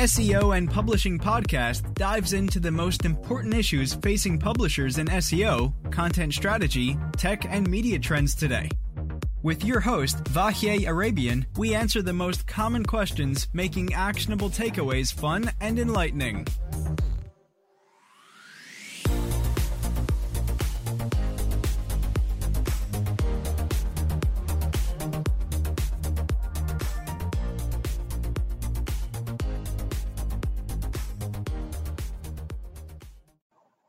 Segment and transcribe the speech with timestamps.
[0.00, 6.32] SEO and Publishing Podcast dives into the most important issues facing publishers in SEO, content
[6.32, 8.70] strategy, tech, and media trends today.
[9.42, 15.50] With your host, Vahe Arabian, we answer the most common questions, making actionable takeaways fun
[15.60, 16.46] and enlightening.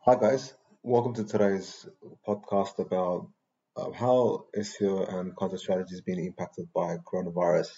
[0.03, 1.87] Hi guys, welcome to today's
[2.27, 3.29] podcast about
[3.77, 7.69] uh, how SEO and content strategy is being impacted by coronavirus.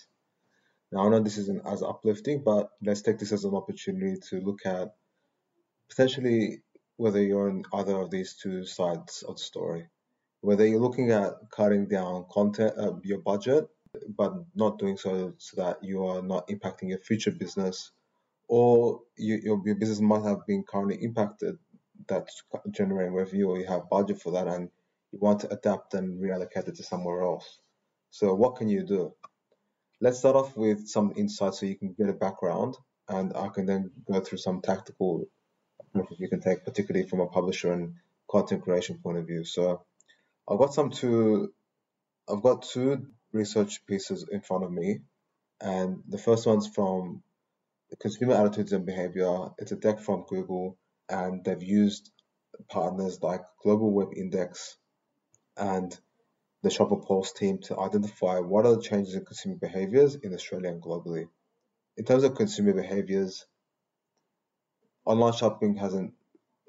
[0.93, 4.39] Now I know this isn't as uplifting, but let's take this as an opportunity to
[4.39, 4.93] look at
[5.89, 6.61] potentially
[6.95, 9.89] whether you're on either of these two sides of the story.
[10.39, 13.67] Whether you're looking at cutting down content, uh, your budget,
[14.17, 17.91] but not doing so so that you are not impacting your future business,
[18.47, 21.57] or you, your, your business might have been currently impacted
[22.07, 24.69] that's generating revenue or you have budget for that and
[25.11, 27.59] you want to adapt and reallocate it to somewhere else.
[28.09, 29.13] So what can you do?
[30.01, 32.75] Let's start off with some insights so you can get a background
[33.07, 35.25] and I can then go through some tactical
[35.79, 37.95] approaches you can take, particularly from a publisher and
[38.29, 39.45] content creation point of view.
[39.45, 39.83] So
[40.49, 41.53] I've got some two
[42.29, 45.01] I've got two research pieces in front of me
[45.61, 47.23] and the first one's from
[47.99, 49.49] consumer attitudes and behavior.
[49.57, 50.77] It's a deck from Google
[51.09, 52.11] and they've used
[52.69, 54.77] partners like Global Web Index
[55.57, 55.97] and
[56.61, 60.69] the Shopper Pulse team to identify what are the changes in consumer behaviors in Australia
[60.69, 61.27] and globally.
[61.97, 63.45] In terms of consumer behaviors,
[65.05, 66.13] online shopping hasn't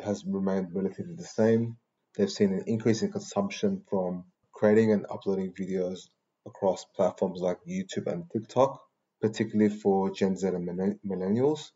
[0.01, 1.77] has remained relatively the same.
[2.17, 6.09] They've seen an increase in consumption from creating and uploading videos
[6.47, 8.81] across platforms like YouTube and TikTok,
[9.21, 10.69] particularly for Gen Z and
[11.07, 11.71] millennials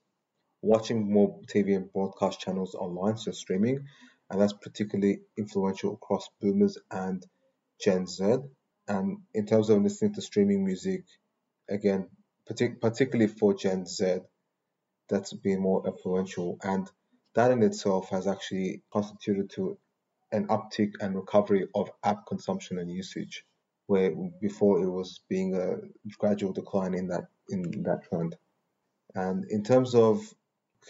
[0.62, 3.86] watching more TV and broadcast channels online, so streaming,
[4.30, 7.24] and that's particularly influential across boomers and
[7.80, 8.38] Gen Z.
[8.88, 11.04] And in terms of listening to streaming music,
[11.68, 12.08] again,
[12.48, 14.18] partic- particularly for Gen Z,
[15.08, 16.58] that's been more influential.
[16.62, 16.91] And
[17.34, 19.78] that in itself has actually constituted to
[20.32, 23.44] an uptick and recovery of app consumption and usage,
[23.86, 25.76] where before it was being a
[26.18, 28.36] gradual decline in that in that trend.
[29.14, 30.20] And in terms of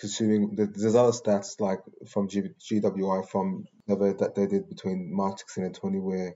[0.00, 5.41] consuming there's other stats like from G, GWI from survey that they did between March
[5.41, 6.34] 16 and 20 where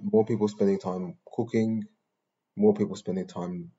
[0.00, 1.84] more people spending time cooking,
[2.56, 3.70] more people spending time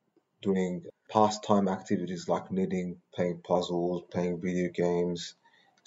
[0.42, 5.36] doing pastime activities like knitting, playing puzzles, playing video games,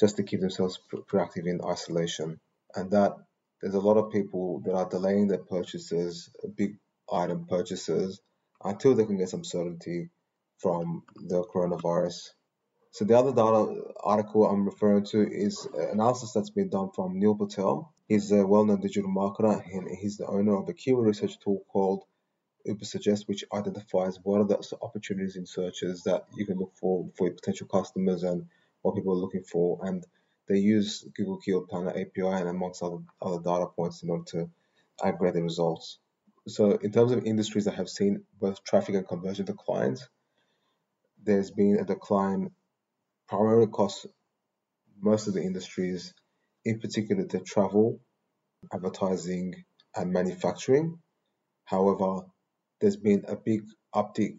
[0.01, 2.39] just to keep themselves proactive in isolation.
[2.75, 3.13] And that
[3.61, 6.79] there's a lot of people that are delaying their purchases, big
[7.13, 8.21] item purchases,
[8.65, 10.11] until they can get some certainty
[10.59, 12.31] from the coronavirus.
[12.99, 17.37] So the other data article I'm referring to is analysis that's been done from Neil
[17.37, 17.95] Patel.
[18.09, 22.03] He's a well-known digital marketer and he's the owner of a keyword research tool called
[22.67, 27.29] Ubersuggest, which identifies what are the opportunities in searches that you can look for for
[27.29, 28.47] your potential customers and
[28.83, 29.79] what people are looking for.
[29.87, 30.05] And
[30.49, 34.51] they use Google Keyword Planner API and amongst other, other data points in order to
[35.05, 36.01] aggregate the results.
[36.49, 40.09] So in terms of industries that have seen both traffic and conversion declines,
[41.23, 42.51] there's been a decline
[43.29, 44.07] primarily costs
[45.01, 46.15] most of the industries,
[46.65, 48.01] in particular the travel,
[48.73, 49.55] advertising,
[49.95, 50.99] and manufacturing.
[51.65, 52.27] However,
[52.81, 53.63] there's been a big
[53.95, 54.39] uptick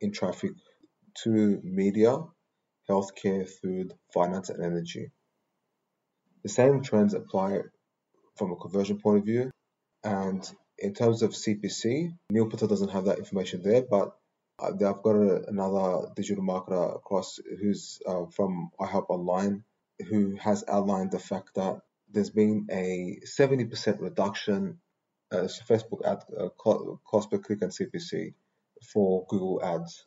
[0.00, 0.52] in traffic
[1.24, 2.18] to media,
[2.88, 5.10] healthcare, food, finance, and energy.
[6.42, 7.60] The same trends apply
[8.36, 9.50] from a conversion point of view.
[10.04, 14.12] And in terms of CPC, Neil Patel doesn't have that information there, but
[14.58, 15.16] uh, I've got
[15.48, 19.64] another digital marketer across who's uh, from iHelp Online
[20.08, 24.78] who has outlined the fact that there's been a 70% reduction
[25.30, 28.34] uh, Facebook ad uh, cost per click and CPC
[28.92, 30.06] for Google Ads.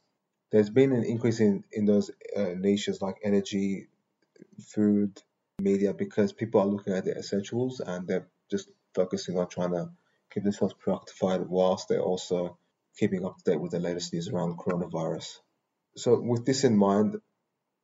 [0.52, 3.88] There's been an increase in, in those uh, niches like energy,
[4.60, 5.22] food,
[5.60, 9.90] media because people are looking at the essentials and they're just focusing on trying to
[10.34, 12.58] keep themselves preoccupied whilst they're also
[12.98, 15.28] keeping up to date with the latest news around coronavirus.
[15.98, 17.18] So, with this in mind,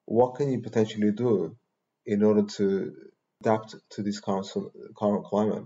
[0.06, 1.58] what can you potentially do
[2.06, 2.96] in order to
[3.42, 4.48] adapt to this current
[4.96, 5.66] current climate?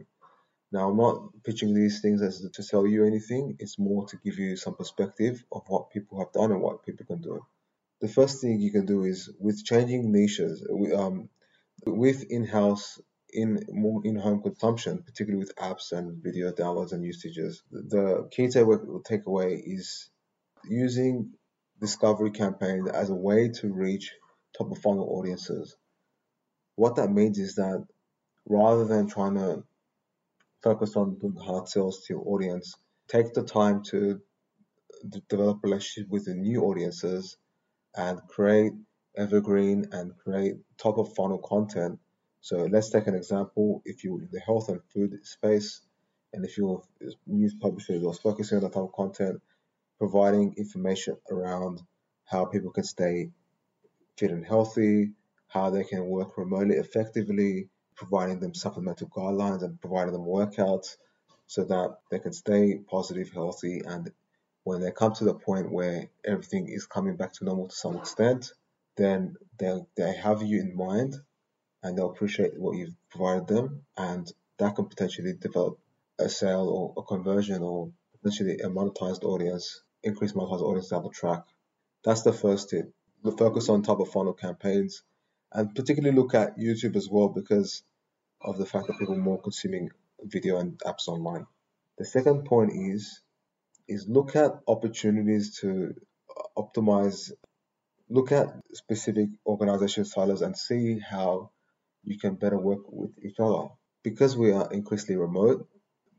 [0.72, 3.58] Now, I'm not pitching these things as to sell you anything.
[3.60, 7.06] It's more to give you some perspective of what people have done and what people
[7.06, 7.46] can do.
[8.00, 10.66] The first thing you can do is with changing niches,
[10.96, 11.30] um,
[11.86, 13.00] with in-house
[13.34, 17.64] in more in-home consumption, particularly with apps and video downloads and usages.
[17.72, 20.10] The key takeaway is
[20.70, 21.32] using
[21.80, 24.12] discovery campaign as a way to reach
[24.58, 25.76] top of funnel audiences.
[26.76, 27.86] What that means is that
[28.48, 29.64] rather than trying to
[30.64, 32.76] focus on doing hard sales to your audience,
[33.08, 34.22] take the time to
[35.30, 37.38] develop relationship with the new audiences
[37.96, 38.74] and create
[39.18, 42.00] evergreen and create top of funnel content.
[42.42, 43.82] So let's take an example.
[43.86, 45.82] If you're in the health and food space,
[46.34, 46.82] and if you're
[47.28, 49.42] news publisher that's focusing on that type of content,
[50.00, 51.82] providing information around
[52.26, 53.30] how people can stay
[54.18, 55.12] fit and healthy,
[55.48, 60.96] how they can work remotely effectively, providing them supplemental guidelines and providing them workouts
[61.46, 64.12] so that they can stay positive, healthy, and
[64.64, 67.98] when they come to the point where everything is coming back to normal to some
[67.98, 68.54] extent,
[68.96, 71.16] then they they have you in mind
[71.84, 75.80] and they'll appreciate what you've provided them, and that can potentially develop
[76.20, 81.10] a sale or a conversion or potentially a monetized audience, increase monetized audience down the
[81.10, 81.44] track.
[82.04, 82.92] That's the first tip.
[83.24, 85.04] The focus on top of funnel campaigns
[85.54, 87.84] and particularly look at YouTube as well because
[88.42, 89.92] of the fact that people are more consuming
[90.24, 91.46] video and apps online.
[91.98, 93.22] The second point is
[93.88, 95.94] is look at opportunities to
[96.58, 97.32] optimize
[98.10, 101.52] look at specific organization silos and see how
[102.04, 103.68] you can better work with each other.
[104.04, 105.68] Because we are increasingly remote,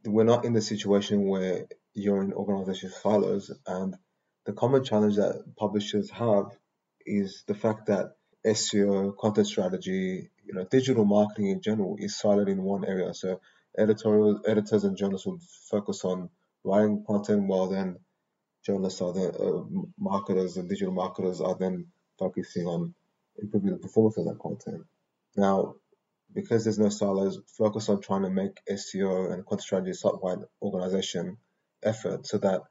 [0.05, 3.97] we're not in the situation where you're in organization silos and
[4.47, 6.47] the common challenge that publishers have
[7.07, 12.49] is the fact that SEO, content strategy, you know, digital marketing in general is siloed
[12.49, 13.15] in one area.
[13.15, 13.41] So
[13.79, 15.41] editorial editors and journalists will
[15.71, 16.31] focus on
[16.65, 17.99] writing content while then
[18.65, 19.63] journalists are the uh,
[19.99, 21.87] marketers and digital marketers are then
[22.19, 22.95] focusing on
[23.41, 24.85] improving the performance of that content.
[25.37, 25.75] Now,
[26.33, 30.39] because there's no silos, focus on trying to make SEO and content strategy a site-wide
[30.61, 31.37] organization
[31.83, 32.63] effort so that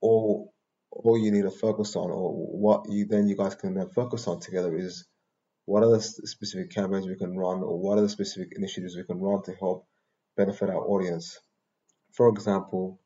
[0.00, 0.52] all
[0.90, 4.26] all you need to focus on or what you then you guys can then focus
[4.26, 5.04] on together is
[5.66, 9.04] what are the specific campaigns we can run or what are the specific initiatives we
[9.04, 9.86] can run to help
[10.36, 11.38] benefit our audience.
[12.14, 13.00] For example,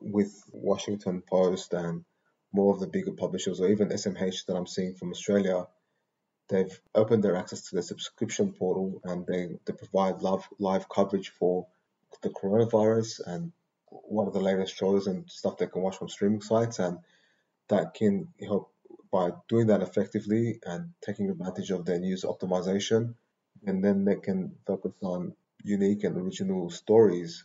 [0.00, 2.04] with Washington Post and
[2.52, 5.66] more of the bigger publishers or even SMH that I'm seeing from Australia,
[6.48, 11.30] they've opened their access to the subscription portal and they, they provide live, live coverage
[11.30, 11.66] for
[12.22, 13.52] the coronavirus and
[13.88, 16.98] what are the latest shows and stuff they can watch from streaming sites and
[17.68, 18.70] that can help
[19.10, 23.14] by doing that effectively and taking advantage of their news optimization
[23.66, 25.34] and then they can focus on
[25.64, 27.44] unique and original stories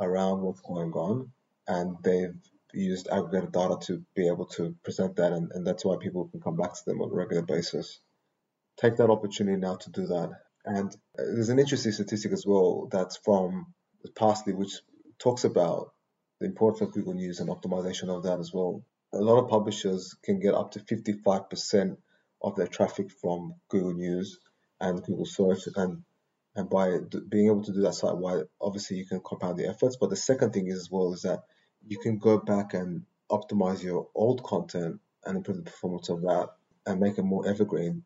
[0.00, 1.30] around what's going on
[1.68, 2.34] and they've
[2.74, 6.40] used aggregated data to be able to present that, and, and that's why people can
[6.40, 8.00] come back to them on a regular basis.
[8.76, 10.30] Take that opportunity now to do that.
[10.64, 13.74] And there's an interesting statistic as well that's from
[14.16, 14.80] Parse.ly, which
[15.18, 15.92] talks about
[16.40, 18.82] the importance of Google News and optimization of that as well.
[19.12, 21.96] A lot of publishers can get up to 55%
[22.42, 24.38] of their traffic from Google News
[24.80, 26.02] and Google Search, and
[26.56, 26.98] and by
[27.28, 29.96] being able to do that site wide, obviously you can compound the efforts.
[29.96, 31.42] But the second thing is as well is that
[31.86, 36.50] you can go back and optimize your old content and improve the performance of that
[36.86, 38.04] and make it more evergreen.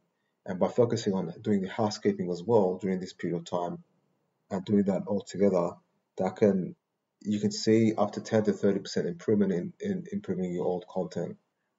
[0.48, 3.84] And by focusing on doing the housekeeping as well during this period of time
[4.50, 5.70] and doing that all together,
[6.16, 6.74] that can
[7.20, 11.36] you can see up to 10 to 30% improvement in, in improving your old content.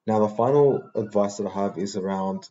[0.08, 2.50] Now, the final advice that I have is around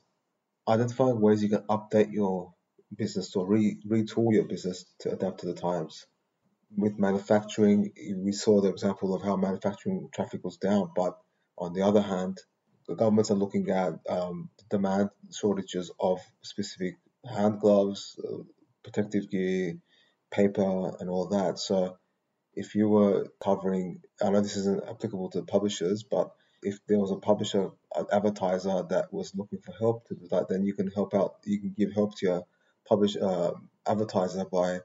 [0.69, 2.55] identifying ways you can update your
[2.95, 6.07] business or re, retool your business to adapt to the times
[6.77, 11.19] with manufacturing, we saw the example of how manufacturing traffic was down, but
[11.57, 12.39] on the other hand,
[12.97, 16.95] governments are looking at um, demand shortages of specific
[17.29, 18.43] hand gloves, uh,
[18.85, 19.75] protective gear,
[20.31, 21.59] paper, and all that.
[21.59, 21.99] So,
[22.55, 26.31] if you were covering, I know this isn't applicable to publishers, but
[26.63, 30.49] if there was a publisher, an advertiser that was looking for help to do that,
[30.49, 31.37] then you can help out.
[31.45, 32.47] You can give help to your
[32.89, 33.53] publish uh,
[33.87, 34.81] advertiser by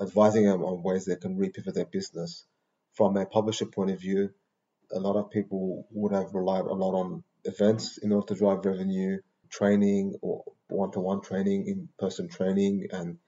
[0.00, 2.46] advising them on ways they can repivot their business.
[2.94, 4.30] From a publisher point of view,
[4.92, 8.64] a lot of people would have relied a lot on events in order to drive
[8.64, 9.18] revenue,
[9.48, 13.18] training or one-to-one training, in-person training, and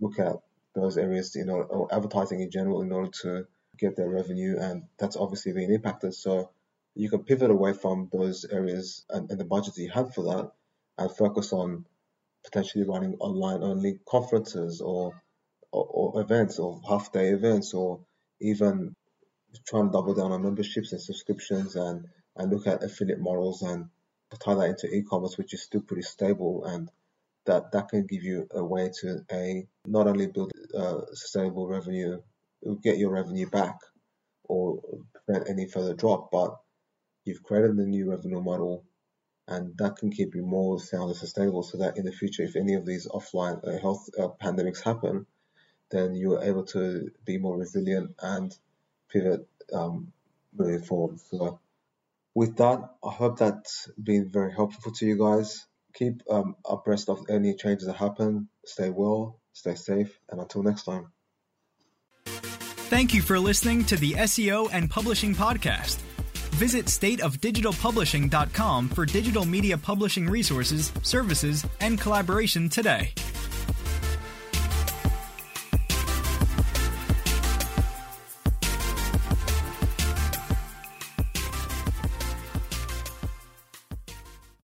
[0.00, 0.36] look at
[0.74, 3.46] those areas, in know, or advertising in general in order to
[3.78, 6.14] get their revenue, and that's obviously being impacted.
[6.14, 6.50] So
[6.94, 10.24] you can pivot away from those areas and, and the budget that you have for
[10.24, 10.50] that,
[10.98, 11.86] and focus on
[12.44, 15.22] potentially running online only conferences or
[15.72, 18.00] or, or events or half day events or
[18.40, 18.94] even
[19.66, 23.88] trying to double down on memberships and subscriptions and, and look at affiliate models and
[24.38, 26.90] tie that into e-commerce, which is still pretty stable and
[27.46, 32.20] that that can give you a way to a not only build uh, sustainable revenue,
[32.82, 33.76] get your revenue back
[34.44, 34.80] or
[35.26, 36.56] prevent any further drop, but
[37.24, 38.84] you've created a new revenue model,
[39.48, 42.56] and that can keep you more sound and sustainable so that in the future, if
[42.56, 45.26] any of these offline uh, health uh, pandemics happen,
[45.90, 48.56] then you're able to be more resilient and
[49.10, 50.12] pivot um,
[50.56, 51.20] moving forward.
[51.20, 51.60] So,
[52.34, 55.66] with that, I hope that's been very helpful to you guys.
[55.94, 58.48] Keep um, abreast of any changes that happen.
[58.64, 61.12] Stay well, stay safe, and until next time.
[62.26, 65.96] Thank you for listening to the SEO and Publishing Podcast.
[66.54, 73.12] Visit stateofdigitalpublishing.com for digital media publishing resources, services, and collaboration today.